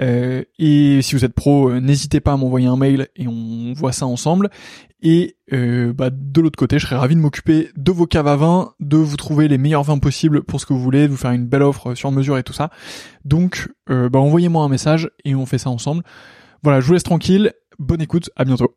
[0.00, 3.72] Euh, et si vous êtes pro, euh, n'hésitez pas à m'envoyer un mail et on
[3.74, 4.50] voit ça ensemble.
[5.02, 8.36] Et euh, bah, de l'autre côté, je serais ravi de m'occuper de vos caves à
[8.36, 11.16] vin, de vous trouver les meilleurs vins possibles pour ce que vous voulez, de vous
[11.16, 12.70] faire une belle offre sur mesure et tout ça.
[13.24, 16.02] Donc, bah, envoyez-moi un message et on fait ça ensemble.
[16.62, 17.52] Voilà, je vous laisse tranquille.
[17.78, 18.76] Bonne écoute, à bientôt.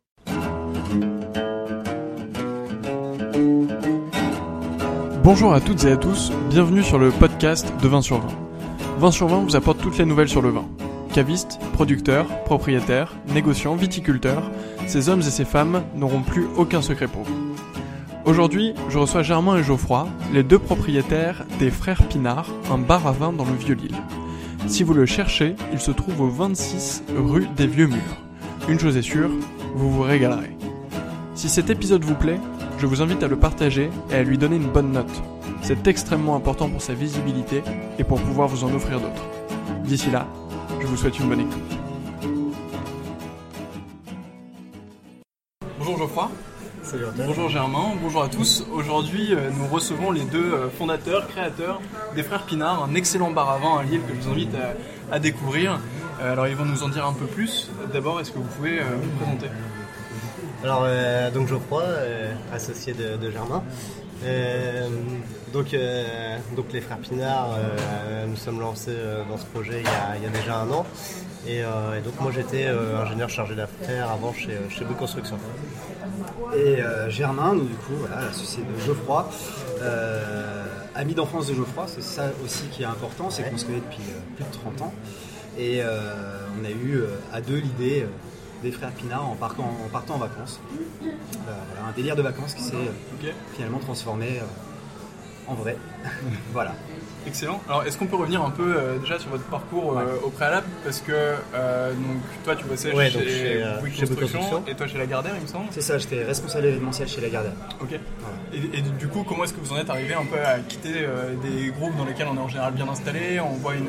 [5.24, 8.28] Bonjour à toutes et à tous, bienvenue sur le podcast de 20 sur 20.
[9.00, 10.66] 20 sur 20 vous apporte toutes les nouvelles sur le vin.
[11.16, 14.52] Cavistes, producteurs, propriétaires, négociants, viticulteurs,
[14.86, 17.56] ces hommes et ces femmes n'auront plus aucun secret pour vous.
[18.26, 23.14] Aujourd'hui, je reçois Germain et Geoffroy, les deux propriétaires des Frères Pinard, un bar à
[23.14, 23.96] vin dans le Vieux-Lille.
[24.68, 28.18] Si vous le cherchez, il se trouve au 26 rue des Vieux Murs.
[28.68, 29.30] Une chose est sûre,
[29.74, 30.58] vous vous régalerez.
[31.34, 32.42] Si cet épisode vous plaît,
[32.78, 35.24] je vous invite à le partager et à lui donner une bonne note.
[35.62, 37.64] C'est extrêmement important pour sa visibilité
[38.00, 39.24] et pour pouvoir vous en offrir d'autres.
[39.86, 40.28] D'ici là,
[40.86, 41.64] je vous souhaite une bonne écoute.
[45.80, 46.30] Bonjour Geoffroy.
[46.84, 48.64] Salut Bonjour Germain, bonjour à tous.
[48.72, 51.82] Aujourd'hui, euh, nous recevons les deux euh, fondateurs, créateurs
[52.16, 54.56] des Frères Pinard, un excellent bar à vin à Lille que je vous invite
[55.12, 55.80] à, découvrir.
[56.22, 57.72] Euh, alors, ils vont nous en dire un peu plus.
[57.92, 59.48] D'abord, est-ce que vous pouvez vous présenter?
[60.66, 63.64] Alors, euh, donc Geoffroy, euh, associé de, Germain.
[64.24, 64.88] Euh,
[65.54, 65.76] donc,
[66.56, 67.58] donc les frères Pinard,
[68.28, 68.96] nous sommes lancés
[69.30, 70.86] dans ce projet il y a, déjà un an.
[71.48, 71.62] Et,
[72.04, 75.38] donc moi j'étais ingénieur chargé d'affaires avant chez, chez Bouygues Construction.
[76.56, 76.78] Et
[77.10, 79.30] Germain, nous du coup, voilà, associé de Geoffroy,
[80.96, 84.04] ami d'enfance de Geoffroy, c'est ça aussi qui est important, c'est qu'on se connaît depuis
[84.36, 84.94] plus de 30 ans.
[85.58, 88.06] Et on a eu à deux l'idée
[88.66, 90.60] des frères Pinard en partant en, partant en vacances.
[91.04, 94.44] Euh, un délire de vacances qui s'est euh, finalement transformé euh,
[95.48, 95.78] en vrai.
[96.52, 96.74] voilà.
[97.28, 97.62] Excellent.
[97.68, 100.68] Alors, est-ce qu'on peut revenir un peu déjà sur votre parcours au préalable?
[100.84, 101.12] Parce que
[101.92, 103.20] donc, toi, tu bossais chez,
[103.92, 105.66] chez, Construction, et toi chez Lagardère, il me semble?
[105.72, 107.54] C'est ça, j'étais responsable événementiel chez Lagardère.
[107.82, 108.00] Ok.
[108.54, 111.08] Et, du coup, comment est-ce que vous en êtes arrivé un peu à quitter
[111.44, 113.88] des groupes dans lesquels on est en général bien installé On voit une,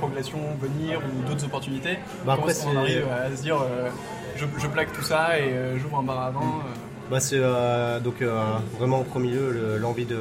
[0.00, 1.98] relation venir ou d'autres opportunités?
[2.24, 3.88] Bah, Comment est-ce qu'on arrive à se dire euh,
[4.36, 7.38] je, je plaque tout ça et euh, j'ouvre un bar à vin euh, Bah, c'est
[7.38, 8.40] euh, donc euh,
[8.78, 10.16] vraiment au premier lieu le- l'envie de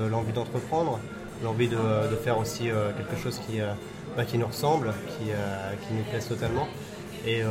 [1.44, 3.72] l'envie de, de faire aussi euh, quelque chose qui, euh,
[4.18, 6.68] bah, qui nous ressemble, qui, euh, qui nous plaise totalement.
[7.28, 7.42] Et,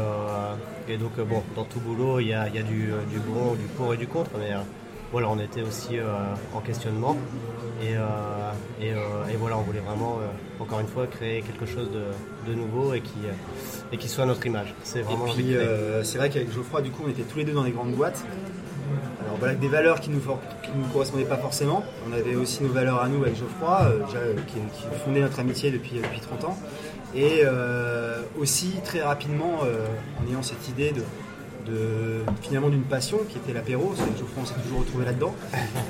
[0.88, 3.66] et donc bon, dans tout boulot, il y a, y a du, du bon, du
[3.76, 4.48] pour et du contre, mais
[5.12, 5.98] voilà, on était aussi
[6.54, 7.14] en questionnement.
[7.82, 7.92] Et,
[8.82, 10.20] et, et voilà, on voulait vraiment,
[10.58, 13.18] encore une fois, créer quelque chose de, de nouveau et qui,
[13.92, 14.74] et qui soit à notre image.
[14.84, 15.26] C'est vraiment
[16.02, 18.24] c'est vrai qu'avec Geoffroy, du coup, on était tous les deux dans des grandes boîtes.
[19.38, 21.84] Voilà, des valeurs qui nous, for- qui nous correspondaient pas forcément.
[22.08, 24.58] On avait aussi nos valeurs à nous avec Geoffroy, euh, euh, qui,
[25.04, 26.58] fondait notre amitié depuis, depuis 30 ans.
[27.14, 29.86] Et euh, aussi très rapidement, euh,
[30.22, 31.02] en ayant cette idée de,
[31.70, 35.34] de- finalement d'une passion qui était l'apéro, Geoffroy on s'est toujours retrouvé là-dedans.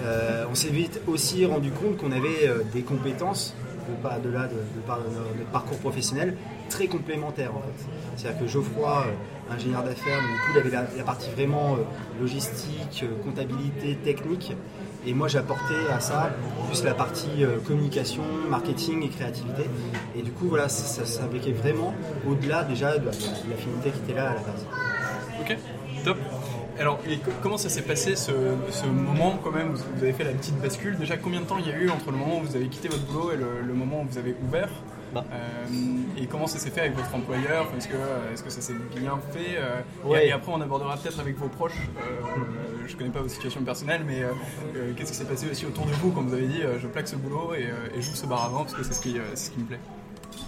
[0.05, 3.55] Euh, on s'est vite aussi rendu compte qu'on avait euh, des compétences
[3.89, 6.37] de de là de, de par notre, parcours professionnel
[6.69, 7.87] très complémentaires en fait.
[8.17, 9.11] C'est-à-dire que Geoffroy, euh,
[9.51, 14.53] ingénieur d'affaires, donc, du coup il avait la, partie vraiment euh, logistique, euh, comptabilité, technique.
[15.07, 16.31] Et moi j'apportais à ça
[16.67, 19.65] plus la partie euh, communication, marketing et créativité.
[20.17, 21.95] Et du coup voilà, ça, s'impliquait vraiment
[22.29, 24.67] au-delà déjà de de l'affinité qui était là à la base.
[25.41, 25.57] Ok,
[26.05, 26.19] top.
[26.79, 27.01] Alors,
[27.43, 28.31] comment ça s'est passé ce,
[28.87, 30.97] moment quand même où vous avez fait la petite bascule?
[30.97, 32.87] Déjà, combien de temps il y a eu entre le moment où vous avez quitté
[32.87, 34.69] votre boulot et le moment où vous avez ouvert?
[35.15, 35.25] Bah.
[35.33, 35.67] Euh,
[36.21, 37.67] Et comment ça s'est fait avec votre employeur?
[37.77, 41.21] Est-ce que, euh, est-ce que ça s'est bien fait Euh, et- après, on abordera peut-être
[41.21, 41.89] avec vos proches.
[42.87, 44.23] Je connais pas vos situations personnelles, mais
[44.97, 47.17] qu'est-ce qui s'est passé aussi autour de vous quand vous avez dit je plaque ce
[47.17, 49.03] boulot et, et j'ouvre ce bar vin parce que c'est ce,
[49.35, 49.81] ce qui me plaît?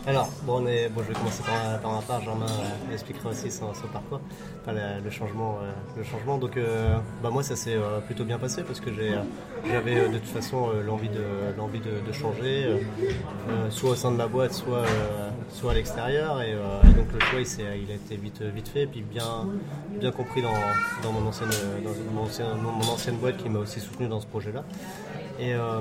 [0.07, 2.23] Alors, bon, on est, bon, je vais commencer par, ma part.
[2.23, 4.21] Jean-Marc euh, expliquera aussi son, parcours,
[4.67, 5.59] le, changement.
[5.63, 6.39] euh, le changement.
[6.39, 10.29] Donc, euh, bah, moi, ça s'est euh, plutôt bien passé parce que j'avais de toute
[10.29, 12.81] façon l'envie, de, changer,
[13.69, 14.85] soit au sein de ma boîte, soit,
[15.71, 16.41] à l'extérieur.
[16.41, 16.55] Et,
[16.97, 19.47] donc, le choix, il, a été vite, fait, puis bien,
[20.17, 21.29] compris dans, mon
[22.89, 24.65] ancienne boîte qui m'a aussi soutenu dans ce projet-là.
[25.41, 25.81] Et, euh,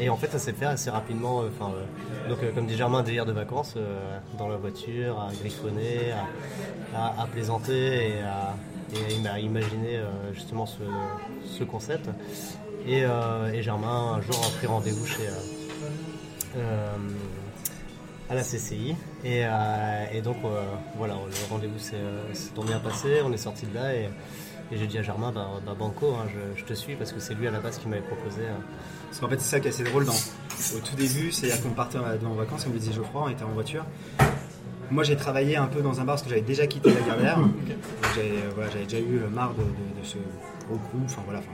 [0.00, 1.42] et en fait, ça s'est fait assez rapidement.
[1.42, 3.76] euh, euh, donc, comme dit Germain, délire de vacances
[4.38, 6.12] dans la voiture, à griffonner,
[6.94, 10.00] à, plaisanter et à, imaginer
[10.32, 10.82] justement ce,
[11.44, 12.08] ce concept.
[12.86, 13.04] Et,
[13.60, 15.28] Germain, un jour, a pris rendez-vous chez.
[18.30, 19.44] à la CCI et,
[20.22, 20.36] donc
[20.96, 21.96] voilà le rendez-vous s'est
[22.64, 24.08] bien passé on est sorti de là et,
[24.72, 27.20] et j'ai dit à Germain bah, bah, banco hein, je, je te suis parce que
[27.20, 28.54] c'est lui à la base qui m'avait proposé euh,
[29.08, 31.70] Parce qu'en fait, c'est ça qui est assez drôle dans, au tout début, c'est-à-dire qu'on
[31.70, 33.84] partait en vacances, comme le disait Geoffroy, on était en voiture.
[34.90, 37.00] Moi, j'ai travaillé un peu dans un bar parce que j'avais déjà quitté la
[38.14, 40.16] J'avais euh, voilà, j'avais déjà eu marre de, de- de ce
[40.66, 41.50] gros groupe, enfin voilà, enfin,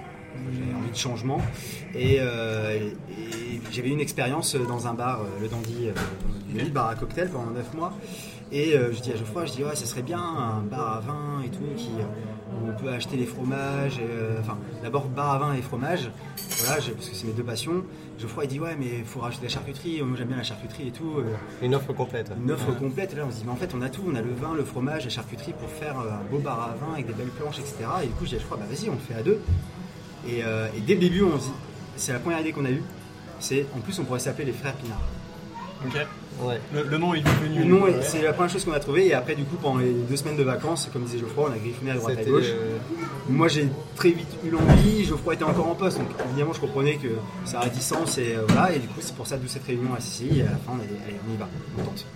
[0.53, 1.41] j'avais envie de changement.
[1.95, 6.65] Et, euh, et- et j'avais eu une expérience dans un bar, euh, le Dandy, euh,
[6.71, 7.93] bar à cocktail pendant 9 mois.
[8.53, 11.01] Et euh, je dis à Geoffroy, je dis ouais, ça serait bien un bar à
[11.01, 13.99] vin et tout, qui, euh, où on peut acheter les fromages.
[13.99, 16.11] et, euh, Enfin, d'abord bar à vin et fromage,
[16.59, 17.85] voilà, parce que c'est mes deux passions.
[18.19, 20.03] Geoffroy il dit ouais, mais il faut rajouter la charcuterie.
[20.03, 21.15] Moi j'aime bien la charcuterie et tout.
[21.19, 21.33] euh,
[21.63, 23.13] une offre complète une offre complète.
[23.13, 24.03] Et là, on se dit, mais en fait, on a tout.
[24.07, 26.95] On a le vin, le fromage, la charcuterie pour faire un beau bar à vin
[26.95, 27.77] avec des belles planches, etc.
[28.03, 29.41] Et du coup, je dis à Geoffroy, bah vas-y, on le fait à deux.
[30.29, 31.53] Et, euh, et dès le début, on se dit,
[31.97, 32.83] c'est la première idée qu'on a eue.
[33.39, 35.01] C'est, en plus, on pourrait s'appeler les frères Pinard.
[35.87, 36.07] Ok.
[36.47, 36.61] Ouais.
[36.75, 37.59] Le, le nom est venu.
[37.61, 37.95] Le nom, ouais.
[38.03, 39.07] c'est la première chose qu'on a trouvée.
[39.09, 41.59] Et après, du coup, pendant les deux semaines de vacances, comme disait Geoffroy, on a
[41.59, 42.45] griffonné à droite à gauche.
[42.49, 42.77] euh,
[43.29, 45.05] Moi, j'ai très vite eu l'envie.
[45.05, 47.09] Geoffroy était encore en poste, donc évidemment, je comprenais que
[47.45, 48.73] sa réticence et euh, voilà.
[48.75, 50.39] Et du coup, c'est pour ça d'où cette réunion à Sicile.
[50.39, 51.49] Et à la fin, on a allez, on y va,
[51.79, 52.07] on tente.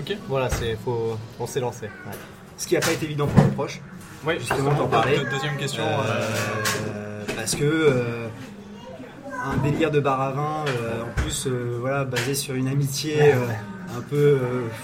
[0.00, 0.16] Ok.
[0.28, 2.12] voilà c'est faut on s'est lancé ouais.
[2.56, 3.80] Ce qui n'a pas été évident pour nos proches.
[4.26, 5.18] Ouais, Justement, t'en parlais.
[5.18, 5.84] de- Deuxième question.
[5.84, 6.28] euh,
[6.96, 8.23] Euh, parce que euh,
[9.44, 13.16] un délire de bar à vin, euh, en plus euh, voilà, basé sur une amitié
[13.20, 13.36] euh,
[13.96, 14.38] un peu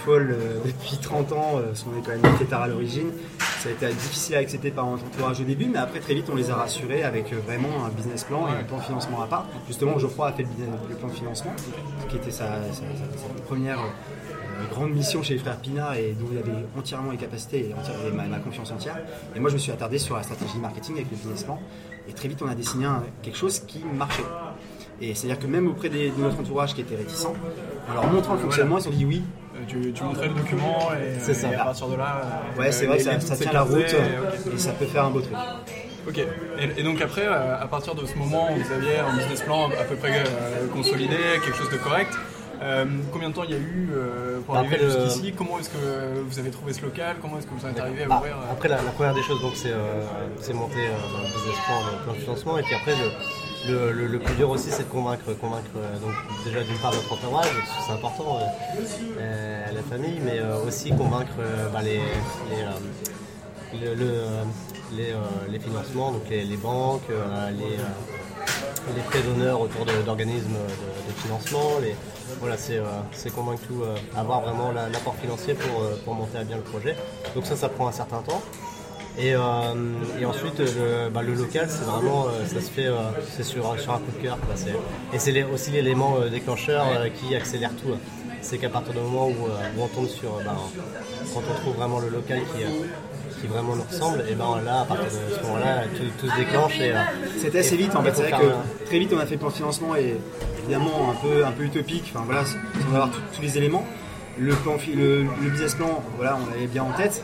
[0.05, 3.87] folle depuis 30 ans, parce qu'on est quand même fêtards à l'origine, ça a été
[3.87, 6.55] difficile à accepter par notre entourage au début, mais après très vite on les a
[6.55, 9.45] rassurés avec vraiment un business plan et un plan de financement à part.
[9.67, 11.53] Justement Geoffroy a fait le, plan de financement,
[12.09, 13.79] qui était sa, sa- sa- sa première
[14.71, 17.95] grande mission chez les frères Pinard et dont il avait entièrement les capacités et, entière-
[18.07, 18.97] et ma, ma confiance entière.
[19.35, 21.59] Et moi je me suis attardé sur la stratégie marketing avec le business plan.
[22.07, 24.23] Et très vite on a dessiné un- quelque chose qui marchait.
[25.01, 28.33] Et c'est-à-dire que même auprès des- de notre entourage qui était réticent, en leur montrant
[28.35, 29.23] le fonctionnement, ils ont dit oui.
[29.55, 31.51] euh, tu, tu montrais le document et, C'est ça.
[31.51, 32.21] et à partir de là.
[32.55, 33.95] euh, Ouais, c'est euh, vrai que ça, ça tient la route
[34.53, 35.33] et ça peut faire un beau truc.
[36.07, 36.19] Ok.
[36.77, 39.65] Et, donc après, euh, à partir de ce moment où vous aviez un business plan
[39.69, 42.11] à peu près euh, consolidé, quelque chose de correct,
[42.63, 45.33] euh, combien de temps il y a eu euh, pour Après arriver le- jusqu'ici?
[45.33, 47.15] Comment est-ce que vous avez trouvé ce local?
[47.21, 49.23] Comment est-ce que vous êtes arrivé à Bah, ouvrir euh, après la, la première des
[49.23, 50.03] choses donc c'est euh,
[50.39, 50.91] c'est monter euh,
[51.21, 53.09] le business plan, plan de financement et puis après le,
[53.67, 56.13] le, plus dur aussi c'est de convaincre convaincre euh, donc
[56.45, 57.47] déjà d'une part notre entourage
[57.85, 58.81] c'est important euh,
[59.19, 61.33] euh, la famille, mais aussi convaincre
[61.71, 62.01] bah, les,
[63.73, 65.13] les, le, le,
[65.49, 67.07] les, financements, donc les, banques,
[67.57, 67.77] les
[68.95, 70.57] les prêts d'honneur autour d'organismes
[71.07, 71.79] de, financement.
[72.39, 73.83] Voilà, c'est convaincre tout,
[74.15, 76.95] avoir vraiment l'apport financier pour, pour, monter à bien le projet.
[77.35, 78.41] Donc ça, ça prend un certain temps.
[79.17, 82.87] Et, et ensuite, le, bah, le local, c'est vraiment, ça se fait
[83.29, 84.37] c'est sur, sur un coup de cœur.
[85.13, 87.93] et c'est aussi l'élément déclencheur qui accélère tout.
[88.41, 89.35] C'est qu'à partir du moment où,
[89.79, 90.55] on tombe sur, bah,
[91.33, 92.63] quand on trouve vraiment le local qui,
[93.41, 95.83] qui vraiment nous ressemble, et ben là, à partir de ce moment-là,
[96.19, 96.79] tout, se déclenche.
[96.79, 96.99] Et, euh,
[97.37, 99.49] C'était assez vite en fait, c'est vrai que très vite on a fait le plan
[99.49, 100.15] de financement et
[100.59, 103.85] évidemment un peu, un peu utopique, enfin voilà, sans avoir tous les éléments.
[104.37, 107.23] Le, plan, le, business plan, voilà, on l'avait bien en tête.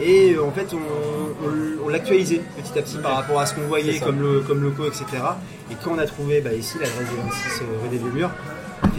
[0.00, 4.00] Et euh, en fait, on, l'actualisait petit à petit par rapport à ce qu'on voyait
[4.00, 5.04] comme, le, comme locaux, etc.
[5.70, 8.26] Et quand on a trouvé bah, ici l'adresse de 26 rue des Vieux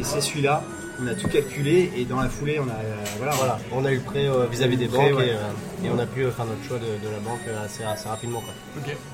[0.03, 0.63] c'est celui-là,
[1.01, 3.97] on a tout calculé et dans la foulée, on a, euh, voilà, on a eu
[3.97, 5.51] le prêt euh, vis-à-vis des banques euh,
[5.83, 8.41] et, on a pu faire notre choix de, la banque assez, assez rapidement.
[8.41, 8.53] Quoi.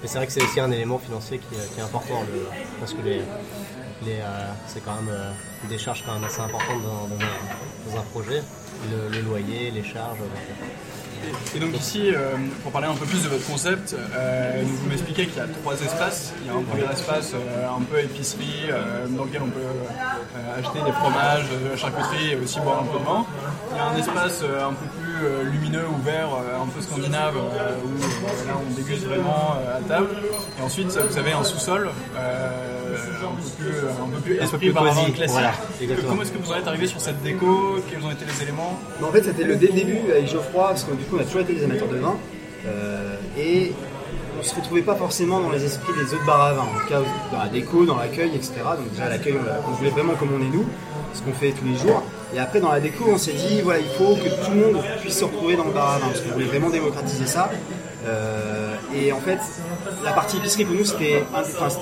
[0.04, 2.24] Et c'est vrai que c'est aussi un élément financier qui, est important
[2.80, 3.22] parce que les,
[4.06, 4.20] les,
[4.68, 5.14] c'est quand même
[5.70, 8.42] des charges quand même assez importantes dans, un, projet,
[9.12, 10.20] le, loyer, les charges.
[11.56, 15.28] Et donc ici, euh, pour parler un peu plus de votre concept, euh, vous m'expliquez
[15.28, 16.34] qu'il y a trois espaces.
[16.42, 18.70] Il y a un premier espace euh, un peu épicerie,
[19.10, 19.62] dans lequel on peut
[20.58, 23.26] acheter des fromages, de la charcuterie et aussi boire un peu de vin.
[23.72, 26.30] Il y a un espace un peu plus lumineux, ouvert,
[26.62, 30.10] un peu scandinave, où là on déguste vraiment à table.
[30.60, 31.90] Et ensuite, vous avez un sous-sol
[33.32, 34.74] peu plus, un peu plus
[35.14, 35.90] classique.
[36.08, 37.80] Comment est-ce que vous en êtes arrivé sur cette déco?
[37.90, 38.80] Quels ont été les éléments?
[39.02, 41.24] En fait, c'était le dès le début avec Geoffroy, parce que du coup, on a
[41.24, 42.16] toujours été des amateurs de vin.
[42.66, 43.74] Euh, et
[44.40, 46.88] on se retrouvait pas forcément dans les esprits des autres bars à vin, en tout
[46.88, 47.02] cas
[47.32, 48.54] dans la déco, dans l'accueil, etc.
[48.78, 49.36] Donc déjà l'accueil,
[49.68, 50.66] on, voulait vraiment comme on est nous,
[51.14, 52.04] ce qu'on fait tous les jours.
[52.34, 54.84] Et après dans la déco, on s'est dit voilà, il faut que tout le monde
[55.02, 57.50] puisse se retrouver dans le bar à vin, parce qu'on voulait vraiment démocratiser ça.
[58.06, 59.40] Euh, et en fait,
[60.04, 61.24] la partie épicerie pour nous, c'était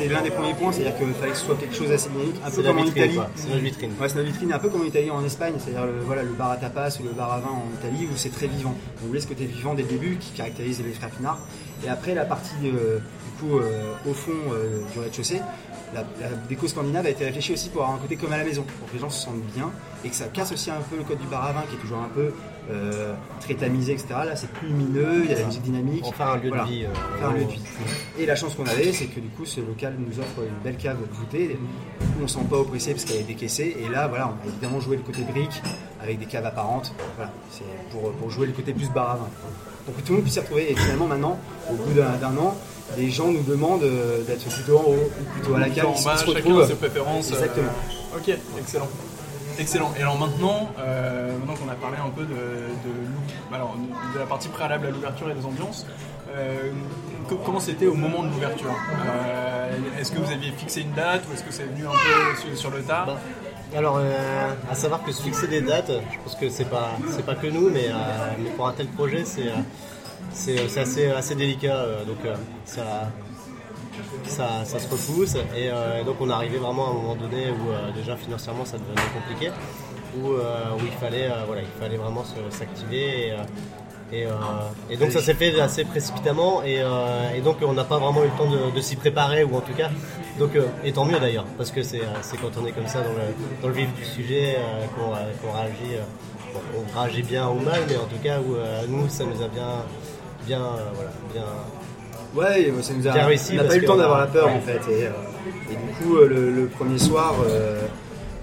[0.09, 2.51] l'un des premiers points, c'est-à-dire qu'il fallait que ce soit quelque chose assez dynamique, un
[2.51, 3.19] peu comme en Italie.
[3.35, 3.91] C'est notre vitrine.
[3.99, 6.31] Ouais, c'est notre vitrine, un peu comme en Italie en Espagne, c'est-à-dire le, voilà, le
[6.31, 8.75] bar à tapas ou le bar à vin en Italie où c'est très vivant.
[9.03, 11.39] On voulait ce côté vivant dès le début qui caractérise les frères Pinard.
[11.85, 14.31] Et après, la partie euh, du coup, euh, au fond
[14.93, 15.41] du rez-de-chaussée,
[15.93, 16.03] la,
[16.47, 18.87] déco scandinave a été réfléchie aussi pour avoir un côté comme à la maison, pour
[18.87, 19.71] que les gens se sentent bien
[20.03, 21.79] et que ça casse aussi un peu le code du bar à vin qui est
[21.79, 22.31] toujours un peu
[22.69, 24.07] euh, très tamisé, etc.
[24.25, 26.03] Là, c'est plus lumineux, il y a la musique dynamique.
[26.05, 26.85] Enfin, un lieu de vie.
[26.85, 27.61] Euh, un lieu de vie.
[28.19, 30.77] Et la chance qu'on avait, c'est que du coup, ce local nous offre une belle
[30.77, 31.57] cave voûtée.
[32.19, 33.75] On ne sent pas oppressé parce qu'elle est décaissée.
[33.79, 35.61] Et là, voilà, on a évidemment joué le côté brique
[36.01, 36.93] avec des caves apparentes.
[37.15, 39.29] Voilà, c'est pour, pour, jouer le côté plus bar à vin.
[39.85, 40.71] Pour que tout le monde puisse s'y retrouver.
[40.71, 41.37] Et finalement, maintenant,
[41.69, 42.55] au bout d'un an,
[42.97, 45.87] les gens nous demandent euh, d'être plutôt en haut ou plutôt à la cave.
[45.91, 46.67] Ils se retrouvent.
[46.67, 47.31] ses préférences.
[47.31, 47.71] Exactement.
[48.15, 48.29] Ok,
[48.59, 48.89] excellent.
[49.59, 49.93] Excellent.
[49.97, 54.87] Et alors maintenant, euh, maintenant qu'on a parlé un peu de, de, la partie préalable
[54.87, 55.85] à l'ouverture et des ambiances,
[56.35, 56.71] euh,
[57.45, 58.73] comment c'était au moment de l'ouverture?
[59.05, 62.55] Euh, Est-ce que vous aviez fixé une date ou est-ce que c'est venu un peu
[62.55, 63.05] sur, le tard?
[63.05, 63.19] Bah,
[63.75, 63.99] alors,
[64.69, 67.47] à savoir que se fixer des dates, je pense que c'est pas c'est pas que
[67.47, 67.89] nous, mais,
[68.39, 69.51] mais pour un tel projet, c'est
[70.33, 71.85] c'est assez assez délicat.
[72.05, 72.19] donc
[72.65, 73.07] ça
[74.25, 77.91] ça, se repousse euh, et donc on arrivait vraiment à un moment donné où euh,
[77.95, 79.51] déjà financièrement ça devenait compliqué,
[80.17, 83.33] où, euh, où il, fallait, voilà, il fallait vraiment s'activer.
[84.13, 84.27] Et,
[84.89, 86.81] et, donc ça s'est fait assez précipitamment et,
[87.43, 89.89] donc on n'a pas vraiment eu le temps de, s'y préparer ou en tout cas
[90.39, 90.51] donc
[90.83, 92.01] et tant mieux d'ailleurs parce que c'est
[92.41, 94.57] quand on est comme ça dans le, dans le vif du sujet
[94.95, 95.97] qu'on réagit
[96.77, 98.55] on réagit bien ou mal mais en tout cas où
[98.89, 99.85] nous ça nous a bien
[100.45, 100.61] bien
[100.95, 101.43] voilà bien
[102.33, 104.79] Ouais, ça nous a, on n'a pas eu le temps d'avoir la peur en fait.
[104.89, 105.09] Et, euh,
[105.69, 107.81] du coup, euh, le, premier soir, euh,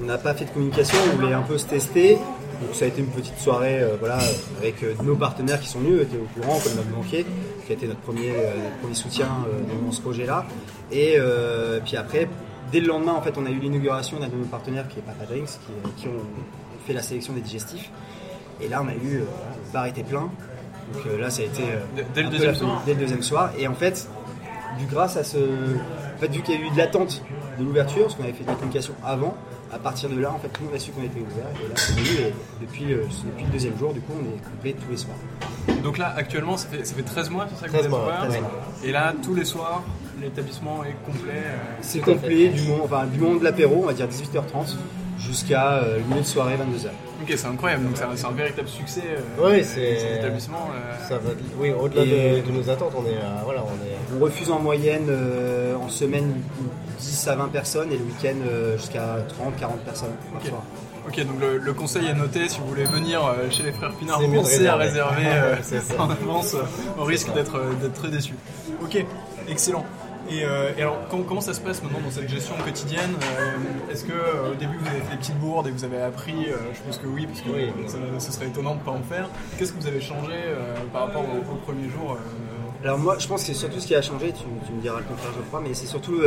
[0.00, 2.18] on n'a pas fait de communication, on voulait un peu se tester.
[2.60, 4.18] Donc ça a été une petite soirée voilà,
[4.58, 7.24] avec nos partenaires qui sont venus, étaient au courant, comme notre banquier,
[7.64, 8.32] qui a été notre premier,
[8.80, 9.28] premier soutien
[9.84, 10.44] dans ce projet-là.
[10.90, 11.18] Et
[11.84, 12.28] puis après,
[12.72, 15.02] dès le lendemain, en fait, on a eu l'inauguration d'un de nos partenaires qui est
[15.02, 16.20] Papa Drinks, qui, qui, ont
[16.86, 17.90] fait la sélection des digestifs.
[18.60, 19.26] Et là, on a eu, le
[19.72, 20.30] bar était plein,
[20.92, 22.82] donc euh, là, ça a été euh, dès, le deuxième soir.
[22.86, 23.50] dès le deuxième soir.
[23.58, 24.08] Et en fait,
[24.78, 27.22] du grâce à ce, en fait, vu qu'il y a eu de l'attente
[27.58, 29.36] de l'ouverture, parce qu'on avait fait de la communication avant,
[29.72, 31.46] à partir de là, en fait, tout le monde a su qu'on était ouvert.
[31.64, 34.74] Et là, c'est et depuis, euh, depuis le deuxième jour, du coup, on est complet
[34.74, 35.16] tous les soirs.
[35.82, 38.12] Donc là, actuellement, ça fait, ça fait 13 mois, c'est ça que 13 mois,
[38.82, 39.82] Et là, tous les soirs,
[40.20, 41.42] l'établissement est complet
[41.80, 44.76] C'est complet du moment, enfin, du moment de l'apéro, on va dire 18h30,
[45.18, 46.88] jusqu'à euh, milieu de soirée, 22h.
[47.20, 49.02] Ok, c'est incroyable, donc c'est un, véritable succès.
[49.06, 50.68] Euh, oui, c'est établissement.
[51.10, 51.18] Euh.
[51.58, 54.16] oui, au-delà de, nos attentes, on est, voilà, on est.
[54.16, 55.10] On refuse en moyenne
[55.80, 56.32] en semaine
[57.00, 60.62] 10 à 20 personnes et le week-end jusqu'à 30, 40 personnes par soir.
[61.08, 63.92] Ok, donc le, le conseil est noté, si vous voulez venir euh, chez les frères
[63.92, 65.24] Pinard, pensez à réserver.
[65.26, 65.76] euh, ça.
[65.98, 66.62] en avance, euh,
[66.98, 68.34] on risque d'être euh, d'être très déçu.
[68.82, 69.02] Ok,
[69.48, 69.86] excellent.
[70.30, 73.92] Et, euh, et alors, comment, comment ça se passe maintenant dans cette gestion quotidienne Euh,
[73.92, 76.46] Est-ce que euh, au début vous avez fait des petites bourdes et vous avez appris
[76.74, 77.70] Je pense que oui, parce que Oui.
[77.86, 79.28] ça- ce serait étonnant de ne pas en faire.
[79.58, 80.34] Qu'est-ce que vous avez changé
[80.92, 82.16] par rapport au, au premier jour
[82.84, 84.98] Alors moi, je pense que c'est surtout ce qui a changé, tu, tu me diras
[84.98, 86.20] le contraire, je crois, mais c'est surtout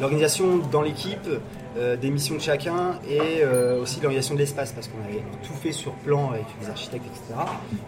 [0.00, 1.28] l'organisation dans l'équipe,
[1.76, 5.54] euh, des missions de chacun et euh, aussi l'organisation de l'espace, parce qu'on avait tout
[5.54, 7.40] fait sur plan avec les architectes, etc.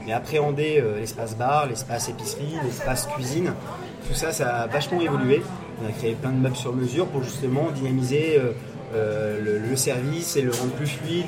[0.06, 3.52] Mais appréhender euh, l'espace bar, l'espace épicerie, l'espace cuisine,
[4.06, 5.42] tout ça, ça a vachement évolué.
[5.82, 8.52] On a créé plein de meubles sur mesure pour justement dynamiser euh,
[8.94, 11.26] euh, le, service et le rendre plus fluide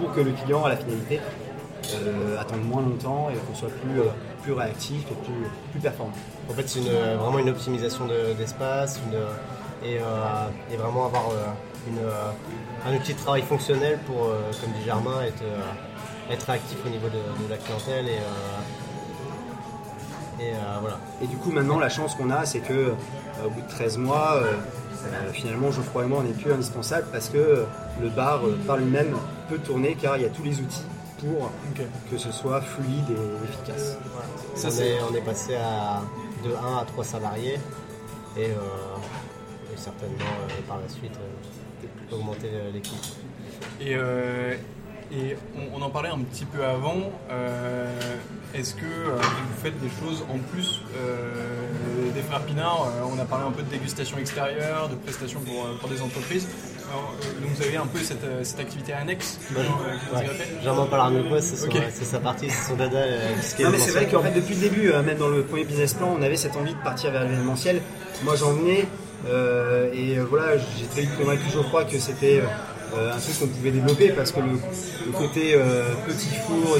[0.00, 1.20] pour que le client, à la finalité,
[1.94, 4.00] euh, attende moins longtemps et qu'on soit plus,
[4.42, 6.12] plus réactif et plus, plus performant.
[6.50, 9.00] En fait, c'est vraiment une optimisation de- d'espace
[9.84, 9.98] et,
[10.76, 11.30] vraiment avoir
[12.86, 14.16] un outil de travail fonctionnel pour,
[14.60, 15.44] comme dit Germain, être,
[16.30, 18.06] être réactif au niveau de, de la clientèle.
[18.08, 18.18] Et,
[20.40, 20.98] et euh, voilà.
[21.22, 22.92] Et du coup, maintenant, la chance qu'on a, c'est que euh,
[23.46, 24.52] au bout de 13 mois, euh,
[25.12, 27.64] euh, finalement, Geoffroy et moi, on n'est plus indispensable parce que
[28.00, 29.14] le bar, euh, par lui-même,
[29.48, 30.82] peut tourner car il y a tous les outils
[31.18, 31.50] pour
[32.10, 33.96] que ce soit fluide et efficace.
[34.54, 36.02] Ça, on, c'est- est, on est passé à,
[36.44, 37.58] de 1 à 3 salariés
[38.36, 42.98] et, euh, et certainement euh, par la suite euh, augmenter l'équipe.
[43.80, 44.54] Et, euh,
[45.12, 47.10] et on, on en parlait un petit peu avant.
[47.30, 47.86] euh,
[48.54, 53.18] Est-ce que euh, vous faites des choses en plus euh, des frères Pinard Euh, On
[53.20, 56.48] a parlé un peu de dégustation extérieure, de prestations pour, pour des entreprises.
[56.90, 60.88] Alors, donc vous avez un peu cette, cette activité annexe qui vous Ouais.
[60.90, 61.76] parle moi, c'est son- Ok.
[61.92, 62.96] c'est sa partie, c'est son dada.
[62.98, 63.28] euh,
[63.60, 65.94] Non mais c'est vrai qu'en fait depuis le début, euh, même dans le premier business
[65.94, 67.82] plan, on avait cette envie de partir vers l'événementiel.
[68.24, 68.86] Moi j'en venais
[69.28, 72.40] euh, et voilà, j'ai très vite convaincu Geoffroy que c'était
[72.94, 76.78] euh, un truc qu'on pouvait développer parce que le, côté euh, petit four,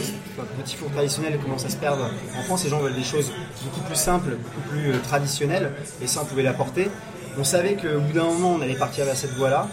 [0.63, 2.09] petit four traditionnel commence à se perdre.
[2.39, 3.33] En France, les gens veulent des choses
[3.65, 6.89] beaucoup plus simples, beaucoup plus euh, traditionnelles et ça on pouvait l'apporter.
[7.39, 9.69] On savait qu'au bout d'un moment on allait partir vers cette voie-là.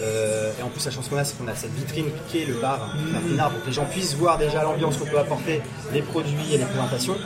[0.00, 2.54] Et en plus, la chance qu'on a, c'est qu'on a cette vitrine qui est le
[2.54, 2.94] bar
[3.26, 5.60] Pinard pour que les gens puissent voir déjà l'ambiance qu'on peut apporter,
[5.92, 7.16] les produits et les présentations.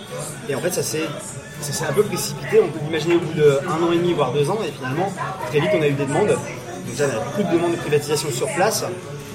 [0.48, 1.06] Et en fait, ça s'est
[1.60, 2.60] ça s'est un peu précipité.
[2.60, 4.58] On peut l'imaginer au bout d'un an et demi, voire deux ans.
[4.66, 5.12] Et finalement,
[5.48, 6.36] très vite, on a eu des demandes.
[6.86, 8.84] Déjà, on a beaucoup de demandes de privatisation sur place,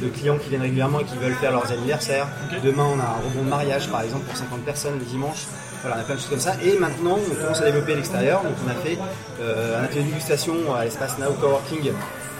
[0.02, 2.28] de clients qui viennent régulièrement et qui veulent faire leurs anniversaires.
[2.64, 5.48] Demain, on a un rebond de mariage, par exemple, pour 50 personnes le dimanche.
[5.82, 6.56] Voilà, on a plein de choses comme ça.
[6.64, 8.44] Et maintenant, on commence à développer l'extérieur.
[8.44, 8.98] Donc, on a fait
[9.42, 11.92] euh, un atelier dégustation à l'espace Now Coworking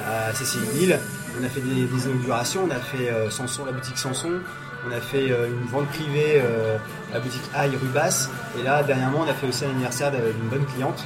[0.06, 1.00] à Cécile-Île.
[1.40, 4.40] On a fait des, des inaugurations, on a fait euh, Sanson, la boutique Sanson,
[4.88, 6.78] on a fait euh, une vente privée euh,
[7.12, 8.30] à la boutique Aïe rue Basse.
[8.60, 11.04] Et là, dernièrement, on a fait aussi un anniversaire d'une bonne cliente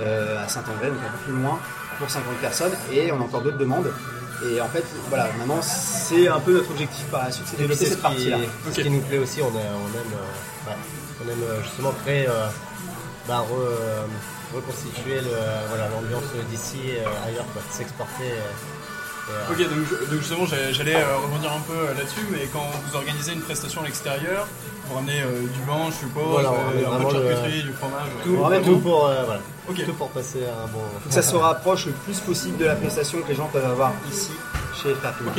[0.00, 1.58] euh, à Saint-André, donc un peu plus loin,
[1.98, 2.72] pour 50 personnes.
[2.92, 3.90] Et on a encore d'autres demandes.
[4.44, 7.62] Et en fait, voilà, maintenant, c'est un peu notre objectif par la suite, c'est de
[7.62, 8.36] développer cette ce qui, partie-là.
[8.72, 10.76] ce qui nous plaît aussi, on, a- on aime, euh, ouais,
[11.24, 12.46] on aime euh, justement créer, euh,
[13.28, 14.02] bah, re- euh,
[14.54, 18.32] reconstituer le, euh, voilà, l'ambiance d'ici euh, ailleurs, s'exporter.
[19.50, 23.32] Ok, donc, donc justement, j'allais euh, rebondir un peu euh, là-dessus, mais quand vous organisez
[23.32, 24.46] une prestation à l'extérieur,
[24.86, 27.62] vous ramenez euh, du vin, je suppose, Voilà, on euh, un peu de le- charcuterie,
[27.62, 28.08] du fromage.
[28.38, 29.40] on ramène tout pour, euh, voilà,
[29.86, 30.80] tout pour passer un bon.
[31.02, 33.64] Faut que ça se rapproche le plus possible de la prestation que les gens peuvent
[33.64, 34.32] avoir ici,
[34.82, 35.34] chez Frères Pinard.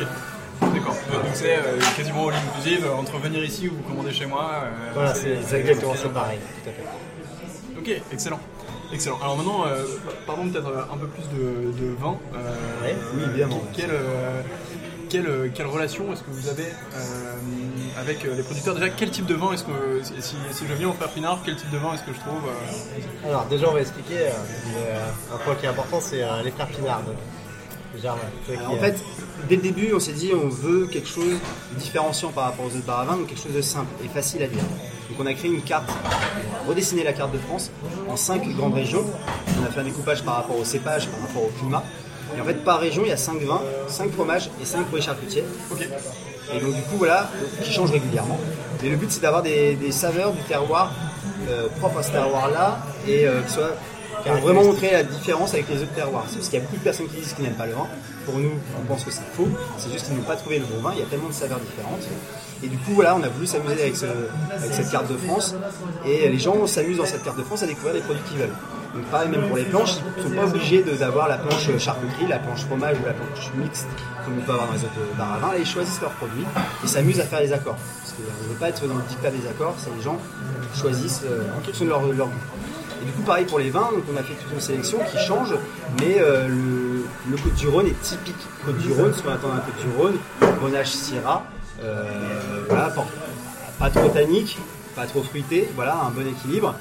[0.61, 0.95] Ok, d'accord.
[1.11, 4.51] Donc c'est euh, quasiment all inclusive, entre venir ici ou vous commander chez moi.
[4.63, 7.79] euh, Voilà, c'est c'est exactement ça pareil, tout à fait.
[7.79, 8.39] Ok, excellent.
[8.93, 9.17] Excellent.
[9.21, 9.83] Alors maintenant, euh,
[10.25, 12.17] parlons peut-être euh, un peu plus de, de vin.
[12.35, 12.95] Euh, Ouais.
[13.15, 13.61] Oui, évidemment.
[13.75, 14.41] Quelle, euh,
[15.09, 16.63] quelle, euh, quelle relation est-ce que vous avez
[16.95, 17.35] euh,
[17.99, 18.75] avec euh, les producteurs?
[18.75, 20.35] Déjà, quel type de vin est-ce que, si,
[20.67, 23.45] je viens au Frère Pinard, quel type de vin est-ce que je trouve euh, Alors
[23.45, 24.99] déjà on va expliquer euh,
[25.33, 27.01] un point qui est important, c'est euh, les frères Pinard.
[27.03, 27.15] donc.
[28.03, 28.97] Alors, en fait,
[29.47, 31.39] dès le début, on s'est dit on veut quelque chose
[31.73, 34.09] de différenciant par rapport aux autres bars à vin, donc quelque chose de simple et
[34.09, 34.63] facile à lire.
[35.09, 35.89] Donc on a créé une carte,
[36.67, 37.71] redessiné la carte de France
[38.09, 39.05] en cinq grandes régions.
[39.61, 41.83] On a fait un découpage par rapport au cépage, par rapport au climat.
[42.35, 45.05] Et en fait, par région, il y a cinq vins, cinq fromages et cinq produits
[45.05, 45.43] charcutiers.
[46.53, 47.29] Et donc du coup voilà,
[47.61, 48.39] qui change régulièrement.
[48.83, 50.91] Et le but c'est d'avoir des, des saveurs du terroir
[51.49, 53.71] euh, propres à ce terroir-là et euh, qui soient
[54.33, 56.23] vont vraiment montrer la différence avec les autres terroirs.
[56.33, 57.87] Parce qu'il y a beaucoup de personnes qui disent qu'ils n'aiment pas le vin.
[58.25, 59.47] Pour nous, on pense que c'est faux.
[59.77, 60.91] C'est juste qu'ils n'ont pas trouvé le bon vin.
[60.93, 62.01] Il y a tellement de saveurs différentes.
[62.63, 65.53] Et du coup, voilà, on a voulu s'amuser avec, ce- avec cette carte de France.
[66.05, 68.55] Et les gens s'amusent dans cette carte de France à découvrir les produits qu'ils veulent.
[68.95, 72.27] Donc pareil, même pour les planches, ils ne sont pas obligés d'avoir la planche charcuterie,
[72.29, 73.87] la planche fromage ou la planche mixte
[74.23, 75.47] comme on peut avoir dans les autres bars à vin.
[75.51, 76.45] Là, ils choisissent leurs produits
[76.83, 77.75] et s'amusent à faire les accords.
[77.75, 80.17] Parce qu'on ne veut pas être dans le dictat des accords, c'est les gens
[80.73, 82.33] qui choisissent euh, en fonction de leur, leur goût.
[83.01, 85.17] Et du coup, pareil pour les vins, donc on a fait toute une sélection qui
[85.17, 85.53] change,
[85.99, 89.59] mais euh, le, Côte du Rhône est typique Côte du Rhône, ce qu'on attend d'un
[89.59, 90.17] Côte du Rhône,
[90.59, 91.43] Grenache Syrah,
[91.83, 92.93] euh, voilà,
[93.79, 94.57] pas, trop tannique,
[94.95, 96.75] pas trop fruité, voilà, un bon équilibre.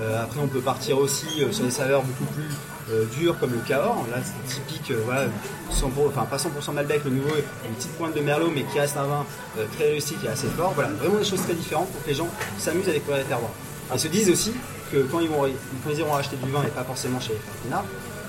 [0.00, 2.48] Euh, après, on peut partir aussi sur des saveurs beaucoup plus
[2.90, 4.06] euh, dures comme le Cahors.
[4.10, 5.24] Là, c'est typique, voilà,
[5.72, 7.34] 100%, enfin pas 100% Malbec, le nouveau,
[7.68, 9.26] une petite pointe de Merlot, mais qui reste un vin
[9.76, 10.72] très rustique et assez fort.
[10.74, 12.28] Voilà, vraiment des choses très différentes pour que les gens
[12.58, 13.52] s'amusent à découvrir les terroirs.
[13.92, 14.52] Ils se disent aussi
[14.90, 15.42] que quand ils, vont,
[15.84, 17.84] quand ils iront acheter du vin et pas forcément chez les Farfinards,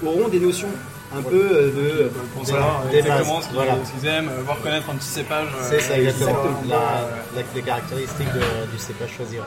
[0.05, 0.69] auront des notions
[1.13, 5.47] un peu euh, de savoir exactement ce qu'ils aiment, euh, voir connaître un petit cépage.
[5.55, 6.29] euh, C'est ça, exactement.
[6.29, 6.69] exactement.
[6.69, 9.37] La- la- les caractéristiques de- du cépage choisi.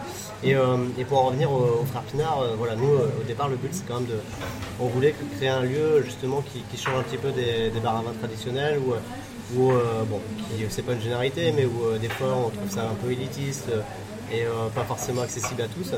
[0.43, 3.49] Et, euh, et pour en revenir au, au Frère Pinard, euh, voilà, nous, au départ,
[3.49, 4.17] le but, c'est quand même de.
[4.81, 7.97] On voulait créer un lieu, justement, qui, qui change un petit peu des, des bars
[7.99, 8.95] à vin traditionnels, où,
[9.57, 9.71] où,
[10.11, 10.21] bon,
[10.51, 13.69] qui, c'est pas une généralité, mais où des fois, on trouve ça un peu élitiste
[14.33, 14.45] et
[14.75, 15.93] pas forcément accessible à tous.